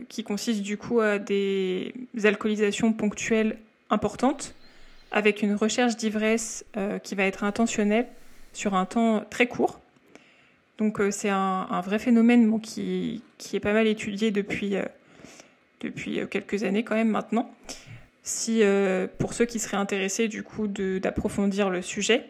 [0.09, 1.93] qui consiste du coup à des
[2.25, 3.59] alcoolisations ponctuelles
[3.91, 4.55] importantes,
[5.11, 6.65] avec une recherche d'ivresse
[7.03, 8.07] qui va être intentionnelle
[8.53, 9.81] sur un temps très court.
[10.79, 13.21] Donc euh, c'est un, vrai phénomène qui,
[13.53, 14.85] est pas mal étudié depuis, euh,
[15.81, 17.53] depuis euh, quelques années quand même maintenant.
[18.23, 18.63] Si,
[19.19, 22.27] pour ceux qui seraient intéressés du coup d'approfondir le sujet,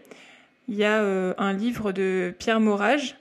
[0.69, 3.17] il y a un livre de Pierre Morage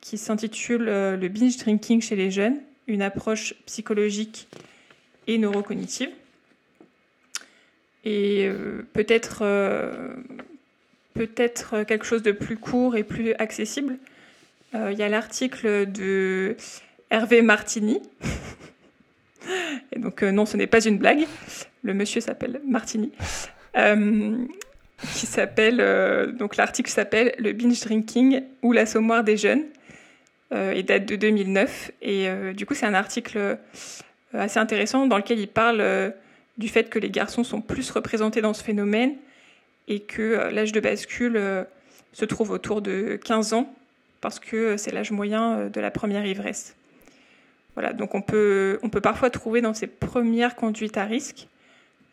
[0.00, 4.46] qui s'intitule Le binge drinking chez les jeunes, une approche psychologique
[5.26, 6.10] et neurocognitive.
[8.04, 8.48] Et
[8.92, 9.42] peut-être
[11.14, 13.98] peut-être quelque chose de plus court et plus accessible,
[14.74, 16.56] il y a l'article de
[17.10, 18.00] Hervé Martini.
[19.96, 21.26] Donc, euh, non, ce n'est pas une blague.
[21.82, 23.12] Le monsieur s'appelle Martini.
[23.76, 24.36] Euh,
[25.14, 25.78] qui s'appelle,
[26.36, 29.64] donc l'article s'appelle Le binge drinking ou l'assommoir des jeunes.
[30.52, 31.90] et date de 2009.
[32.02, 33.58] Et du coup, c'est un article
[34.32, 36.12] assez intéressant dans lequel il parle
[36.56, 39.14] du fait que les garçons sont plus représentés dans ce phénomène
[39.88, 41.66] et que l'âge de bascule
[42.12, 43.74] se trouve autour de 15 ans
[44.22, 46.74] parce que c'est l'âge moyen euh, de la première ivresse.
[47.74, 51.48] Voilà, donc on peut, on peut parfois trouver dans ces premières conduites à risque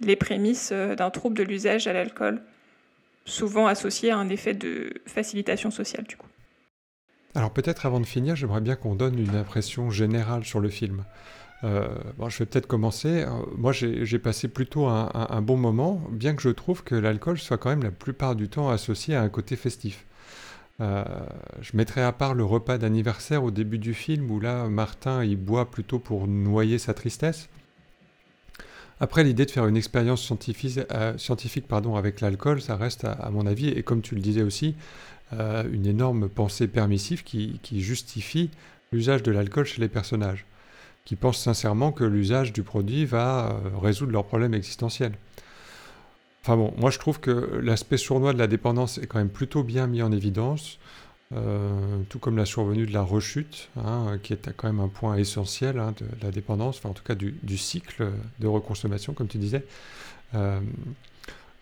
[0.02, 2.42] les prémices euh, d'un trouble de l'usage à l'alcool,
[3.26, 6.28] souvent associé à un effet de facilitation sociale du coup.
[7.36, 11.04] Alors peut-être avant de finir, j'aimerais bien qu'on donne une impression générale sur le film.
[11.64, 13.26] Euh, bon, je vais peut-être commencer.
[13.58, 17.70] Moi, j'ai passé plutôt un, bon moment, bien que je trouve que l'alcool soit quand
[17.70, 20.06] même la plupart du temps associé à un côté festif.
[20.82, 21.04] Euh,
[21.62, 25.36] je mettrai à part le repas d'anniversaire au début du film où là Martin il
[25.36, 27.50] boit plutôt pour noyer sa tristesse.
[29.02, 33.70] Après l'idée de faire une expérience scientifique, euh, avec l'alcool, ça reste à, mon avis,
[33.70, 34.76] et comme tu le disais aussi,
[35.34, 38.50] euh, une énorme pensée permissive qui, qui justifie
[38.92, 40.46] l'usage de l'alcool chez les personnages,
[41.06, 45.14] qui pensent sincèrement que l'usage du produit va résoudre leurs problèmes existentiels.
[46.42, 49.64] Enfin bon, moi je trouve que l'aspect sournois de la dépendance est quand même plutôt
[49.64, 50.80] bien mis en évidence,
[51.34, 55.16] euh, tout comme la survenue de la rechute, hein, qui est quand même un point
[55.18, 59.38] essentiel hein, de la dépendance, enfin en tout cas du, cycle de reconsommation, comme tu
[59.38, 59.66] disais.
[60.34, 60.60] Euh,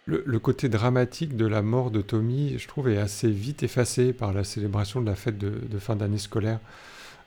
[0.07, 4.33] le, côté dramatique de la mort de Tommy, je trouve, est assez vite effacé par
[4.33, 6.59] la célébration de la fête de, fin d'année scolaire.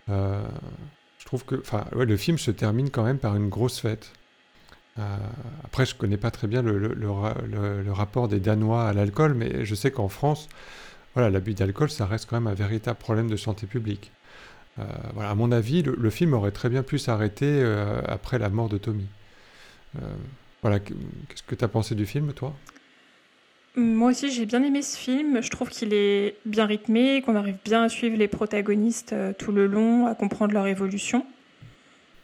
[0.09, 0.43] Euh,
[1.19, 4.13] je trouve que, enfin, ouais, le film se termine quand même par une grosse fête.
[5.01, 5.17] Euh,
[5.65, 9.75] après, je ne connais pas très bien le, rapport des Danois à l'alcool, mais je
[9.75, 10.49] sais qu'en France,
[11.15, 14.13] voilà, l'abus d'alcool, ça reste quand même un véritable problème de santé publique.
[14.79, 14.85] Euh,
[15.15, 18.69] voilà, à mon avis, le, film aurait très bien pu s'arrêter euh, après la mort
[18.69, 19.07] de Tommy.
[20.63, 22.55] voilà, qu'est-ce que tu as pensé du film, toi?
[23.77, 25.43] Moi aussi, j'ai bien aimé ce film.
[25.43, 29.67] Je trouve qu'il est bien rythmé, qu'on arrive bien à suivre les protagonistes tout le
[29.67, 31.25] long, à comprendre leur évolution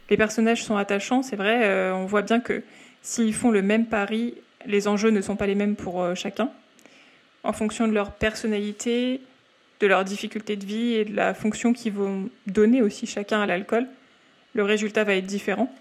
[0.08, 1.64] les personnages sont attachants, c'est vrai.
[1.64, 2.62] Euh, on voit bien que
[3.02, 4.34] s'ils font le même pari,
[4.66, 6.50] les enjeux ne sont pas les mêmes pour euh, chacun.
[7.42, 9.20] En fonction de leur personnalité,
[9.80, 13.46] de leurs difficultés de vie et de la fonction qu'ils vont donner aussi chacun à
[13.46, 13.86] l'alcool,
[14.54, 15.72] le résultat va être différent.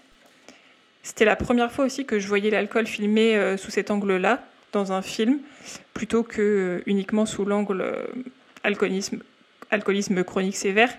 [1.02, 4.92] C'était la première fois aussi que je voyais l'alcool filmé euh, sous cet angle-là, dans
[4.92, 5.38] un film,
[5.94, 7.82] plutôt que uniquement sous l'angle
[8.62, 10.92] alcoolisme chronique sévère,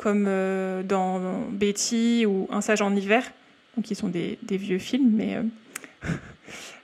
[0.00, 0.24] comme
[0.84, 3.22] dans Betty ou Un sage en hiver,
[3.76, 5.38] donc qui sont des, des vieux films, mais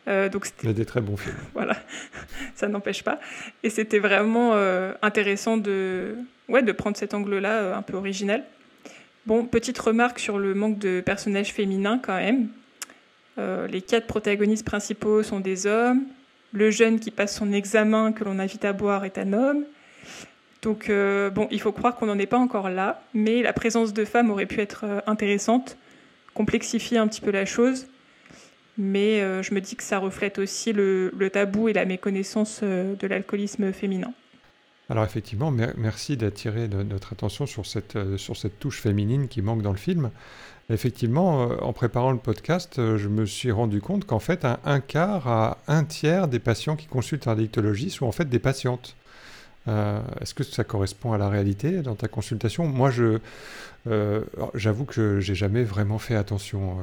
[0.08, 1.36] Euh, donc Il y a des très bons films.
[1.54, 1.76] voilà,
[2.54, 3.18] ça n'empêche pas.
[3.62, 6.16] Et c'était vraiment euh, intéressant de,
[6.48, 8.44] ouais, de prendre cet angle-là euh, un peu original.
[9.26, 12.48] Bon, petite remarque sur le manque de personnages féminins quand même.
[13.68, 16.04] les quatre protagonistes principaux sont des hommes.
[16.52, 19.64] Le jeune qui passe son examen que l'on invite à boire est un homme.
[20.62, 24.04] Donc, bon, il faut croire qu'on n'en est pas encore là, mais la présence de
[24.04, 25.76] femmes aurait pu être intéressante,
[26.34, 27.86] complexifier un petit peu la chose
[28.78, 32.94] mais euh, je me dis que ça reflète aussi le, tabou et la méconnaissance euh,
[32.94, 34.12] de l'alcoolisme féminin.
[34.88, 39.62] Alors effectivement, merci d'attirer notre attention sur cette, euh, sur cette touche féminine qui manque
[39.62, 40.10] dans le film.
[40.70, 45.58] Effectivement, en préparant le podcast, je me suis rendu compte qu'en fait, un, quart à
[45.68, 48.96] un tiers des patients qui consultent en dictologie sont en fait des patientes.
[49.66, 52.66] Est-ce que ça correspond à la réalité dans ta consultation?
[52.68, 53.18] Moi, je,
[54.54, 56.78] j'avoue que j'ai jamais vraiment fait attention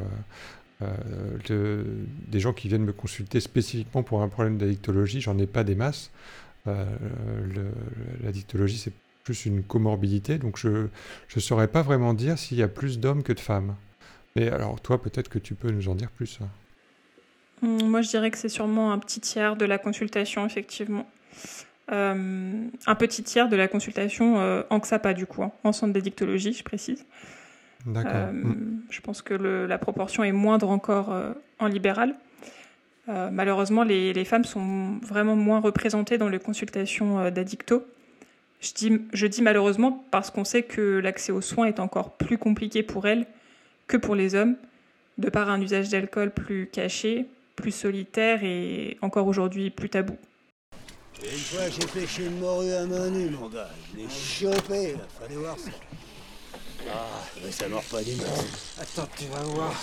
[1.51, 1.83] euh,
[2.27, 5.75] des gens qui viennent me consulter spécifiquement pour un problème d'addictologie, j'en ai pas des
[5.75, 6.11] masses.
[6.67, 6.85] Euh,
[8.23, 8.93] l'addictologie, c'est
[9.23, 10.87] plus une comorbidité, donc je
[11.35, 13.75] ne saurais pas vraiment dire s'il y a plus d'hommes que de femmes.
[14.35, 16.39] Mais alors, toi, peut-être que tu peux nous en dire plus.
[17.61, 21.07] Hum, moi, je dirais que c'est sûrement un petit tiers de la consultation, effectivement.
[21.91, 26.53] Euh, un petit tiers de la consultation en XAPA, du coup, hein, en centre d'addictologie,
[26.53, 27.05] je précise.
[27.87, 28.83] Euh, mm.
[28.89, 32.15] Je pense que la proportion est moindre encore euh, en libéral.
[33.09, 37.85] Euh, malheureusement, les, femmes sont vraiment moins représentées dans les consultations d'addicto.
[38.61, 42.37] Je dis, je dis malheureusement parce qu'on sait que l'accès aux soins est encore plus
[42.37, 43.25] compliqué pour elles
[43.87, 44.55] que pour les hommes,
[45.17, 47.25] de par un usage d'alcool plus caché,
[47.57, 50.15] plus solitaire et encore aujourd'hui plus tabou.
[51.31, 53.69] Une fois j'ai pêché une morue à main nue, mon gars.
[53.91, 55.69] Je l'ai chopé, fallait voir ça.
[56.91, 58.75] Ah, mais ça mord pas des masses.
[58.81, 59.73] Attends, tu vas voir.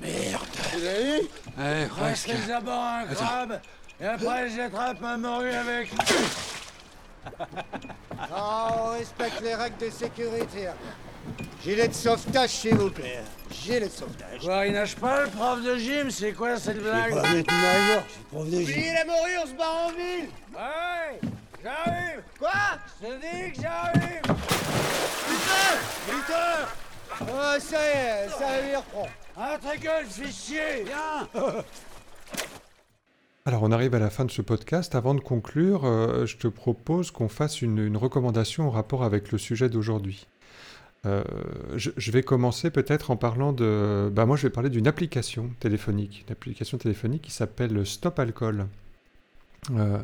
[0.00, 0.42] Merde.
[0.70, 1.20] Tu l'as eu
[1.58, 2.30] Ouais, presque.
[2.30, 3.60] Je d'abord un crabe,
[4.00, 5.90] et après j'attrape un morue avec.
[8.18, 10.68] Ah, on respecte les règles de sécurité.
[11.62, 13.22] Gilet de sauvetage, s'il vous plaît.
[13.50, 14.40] Gilet de sauvetage.
[14.44, 17.52] Quoi, il nage pas, le prof de gym C'est quoi cette blague Je suis pas
[18.06, 18.94] je suis prof de gym.
[18.94, 21.20] la morue, on se barre en ville Ouais
[21.62, 22.50] J'arrive Quoi?
[23.00, 24.20] Je te dis que j'arrive
[25.26, 26.66] Putain Putain
[27.22, 29.08] Oh, ça y est, ça y reprend.
[29.36, 31.28] Ah, ta gueule, fais chier Viens
[33.46, 34.96] Alors, on arrive à la fin de ce podcast.
[34.96, 39.38] Avant de conclure, euh, je te propose qu'on fasse une, recommandation en rapport avec le
[39.38, 40.26] sujet d'aujourd'hui.
[41.04, 41.22] Euh,
[41.76, 44.10] je, vais commencer peut-être en parlant de...
[44.12, 48.66] Bah moi, je vais parler d'une application téléphonique, une téléphonique qui s'appelle Stop Alcool.
[49.72, 49.98] Euh,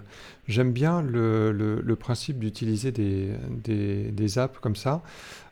[0.49, 5.03] j'aime bien le, principe d'utiliser des, apps comme ça.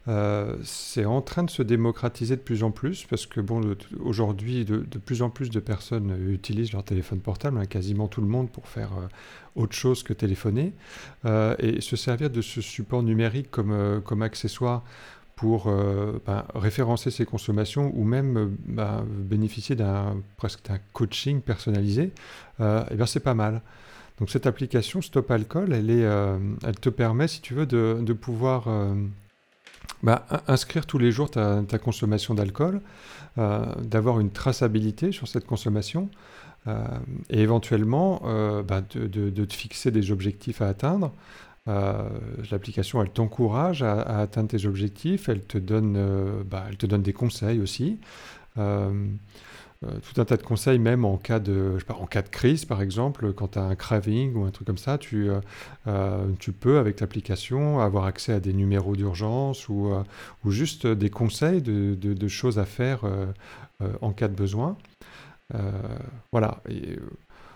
[0.09, 4.65] Euh, c'est en train de se démocratiser de plus en plus parce que bon, aujourd'hui,
[4.65, 8.51] de, plus en plus de personnes utilisent leur téléphone portable, hein, quasiment tout le monde,
[8.51, 8.91] pour faire
[9.57, 10.75] autre chose que téléphoner.
[11.25, 14.85] et se servir de ce support numérique comme, comme accessoire
[15.41, 15.73] pour
[16.27, 22.13] ben, référencer ses consommations ou même ben, bénéficier d'un presque d'un coaching personnalisé,
[22.61, 23.63] et eh bien c'est pas mal.
[24.21, 28.13] Donc cette application Stop Alcool, elle, est, euh, elle te permet, si tu veux, de,
[28.13, 28.95] pouvoir euh,
[30.03, 32.83] bah, inscrire tous les jours ta, consommation d'alcool,
[33.39, 36.09] euh, d'avoir une traçabilité sur cette consommation
[37.31, 38.21] et éventuellement
[38.69, 41.11] bah, de, te fixer des objectifs à atteindre.
[41.67, 47.13] L'application, elle t'encourage à, atteindre tes objectifs, elle te donne, bah, elle te donne des
[47.13, 47.99] conseils aussi.
[49.83, 52.83] Euh, tout un tas de conseils, même en cas de, en cas de crise, par
[52.83, 55.41] exemple, quand tu as un craving ou un truc comme ça, tu, euh,
[55.87, 59.91] euh, tu peux, avec l'application, avoir accès à des numéros d'urgence ou,
[60.45, 63.05] ou juste des conseils de, de, choses à faire
[64.03, 64.77] en cas de besoin.
[66.33, 66.63] voilà.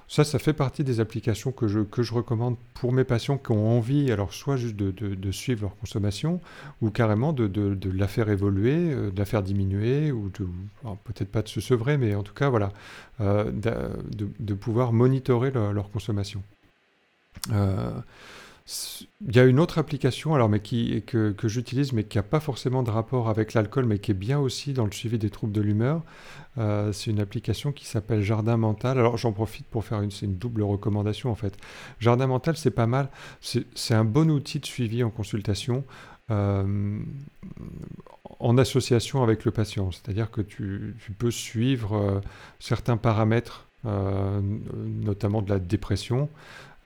[0.09, 3.53] Ça, ça fait partie des applications que je, que je recommande pour mes patients qui
[3.53, 6.41] ont envie, alors soit juste de, de, suivre leur consommation,
[6.83, 10.31] ou carrément de, de la faire évoluer, euh, de la faire diminuer, ou
[11.05, 12.73] peut-être pas de se sevrer, mais en tout cas, voilà,
[13.21, 16.43] euh, de, pouvoir monitorer leur, consommation.
[17.53, 17.91] Euh,
[18.67, 22.83] il y a une autre application alors, mais que, j'utilise, mais qui n'a pas forcément
[22.83, 25.61] de rapport avec l'alcool, mais qui est bien aussi dans le suivi des troubles de
[25.61, 26.03] l'humeur.
[26.57, 28.99] Euh, c'est une application qui s'appelle Jardin Mental.
[28.99, 31.59] Alors j'en profite pour faire une, double recommandation en fait.
[32.01, 33.11] Jardin Mental, c'est pas mal.
[33.41, 35.85] C'est un bon outil de suivi en consultation.
[36.31, 37.01] Euh,
[38.41, 39.91] en association avec le patient.
[39.91, 42.21] C'est-à-dire que tu, tu peux suivre euh,
[42.59, 46.31] certains paramètres, notamment de la dépression,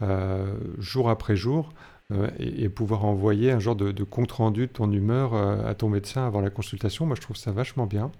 [0.00, 1.72] euh, jour après jour
[2.12, 6.24] euh, et, pouvoir envoyer un genre de, compte-rendu de ton humeur euh, à ton médecin
[6.26, 7.04] avant la consultation.
[7.04, 8.12] Moi, je trouve ça vachement bien.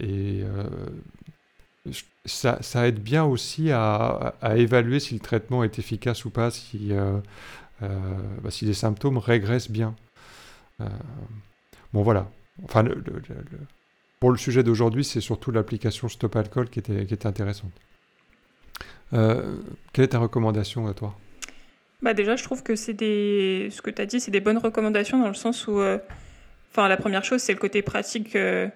[0.00, 0.42] et
[2.24, 6.90] ça, aide bien aussi à, évaluer si le traitement est efficace ou pas, si,
[7.80, 9.94] bah, les symptômes régressent bien.
[11.92, 12.28] bon, voilà.
[12.64, 12.84] Enfin,
[14.18, 17.72] pour le sujet d'aujourd'hui, c'est surtout l'application Stop Alcool qui était, qui était intéressante.
[19.12, 19.56] Euh,
[19.92, 21.14] quelle est ta recommandation à toi?
[22.02, 24.58] Bah déjà, je trouve que c'est des, ce que tu as dit, c'est des bonnes
[24.58, 25.98] recommandations dans le sens où, euh,
[26.72, 28.68] enfin, la première chose, c'est le côté pratique euh,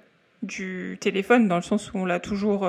[0.42, 2.66] du téléphone, dans le sens où on l'a toujours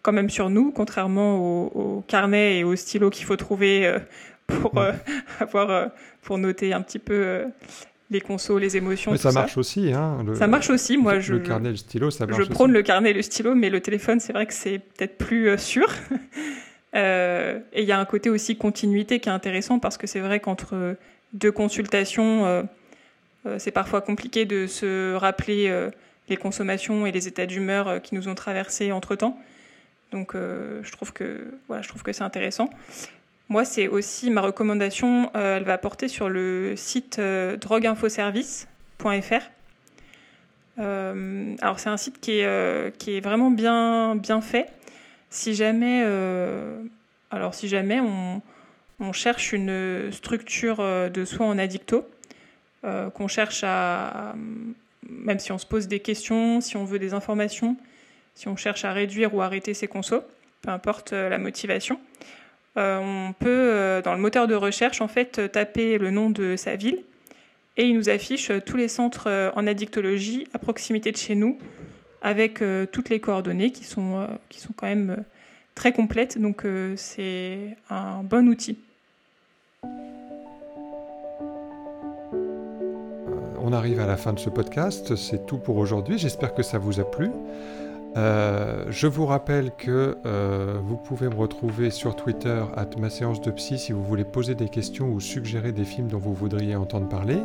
[0.00, 3.98] quand même sur nous, contrairement au, carnet et au stylo qu'il faut trouver
[4.46, 4.72] pour
[5.40, 5.90] avoir,
[6.22, 7.44] pour noter un petit peu
[8.10, 9.12] les consos, les émotions.
[9.12, 10.24] Mais ça marche aussi, hein.
[10.34, 10.96] ça marche aussi.
[10.96, 12.42] Moi, je le carnet, le stylo, ça marche.
[12.42, 15.18] Je prône le carnet et le stylo, mais le téléphone, c'est vrai que c'est peut-être
[15.18, 15.86] plus sûr.
[16.94, 20.20] Euh, et il y a un côté aussi continuité qui est intéressant parce que c'est
[20.20, 20.96] vrai qu'entre
[21.32, 22.62] deux consultations, euh,
[23.46, 25.90] euh, c'est parfois compliqué de se rappeler
[26.28, 29.38] les consommations et les états d'humeur qui nous ont traversés entre temps.
[30.12, 32.68] Donc je trouve que voilà, je trouve que c'est intéressant.
[33.48, 35.30] Moi, c'est aussi ma recommandation.
[35.34, 39.42] elle va porter sur le site drogueinfoservice.fr.
[40.76, 44.68] alors c'est un site qui est, qui est vraiment bien, bien fait
[45.32, 46.82] si jamais, euh,
[47.30, 48.42] alors si jamais on,
[49.12, 52.08] cherche une structure euh, de soins en addicto,
[52.84, 54.36] euh, qu'on cherche à,
[55.08, 57.76] même si on se pose des questions, si on veut des informations,
[58.36, 60.22] si on cherche à réduire ou arrêter ses consos,
[60.60, 61.98] peu importe la motivation,
[62.76, 67.02] on peut, dans le moteur de recherche, en fait, taper le nom de sa ville
[67.76, 71.58] et il nous affiche tous les centres en addictologie à proximité de chez nous
[72.22, 75.22] avec euh, toutes les coordonnées qui sont, euh, qui sont quand même euh,
[75.74, 76.40] très complètes.
[76.40, 76.64] Donc
[76.96, 78.78] c'est un bon outil.
[83.64, 86.78] On arrive à la fin de ce podcast, c'est tout pour aujourd'hui, j'espère que ça
[86.78, 87.30] vous a plu.
[88.14, 90.16] je vous rappelle que
[90.84, 94.54] vous pouvez me retrouver sur Twitter à ma séance de psy si vous voulez poser
[94.56, 97.38] des questions ou suggérer des films dont vous voudriez entendre parler.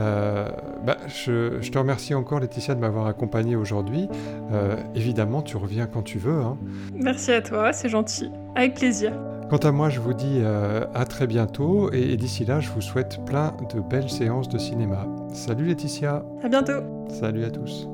[0.00, 0.48] Euh,
[0.84, 4.08] bah, je, te remercie encore Laetitia de m'avoir accompagné aujourd'hui.
[4.52, 6.40] Euh, évidemment, tu reviens quand tu veux.
[6.40, 6.58] Hein.
[6.94, 8.30] Merci à toi, c'est gentil.
[8.54, 9.12] Avec plaisir.
[9.48, 12.70] Quant à moi, je vous dis euh, à très bientôt et, et d'ici là, je
[12.70, 15.06] vous souhaite plein de belles séances de cinéma.
[15.32, 16.24] Salut Laetitia.
[16.42, 16.82] À bientôt.
[17.08, 17.88] Salut à tous.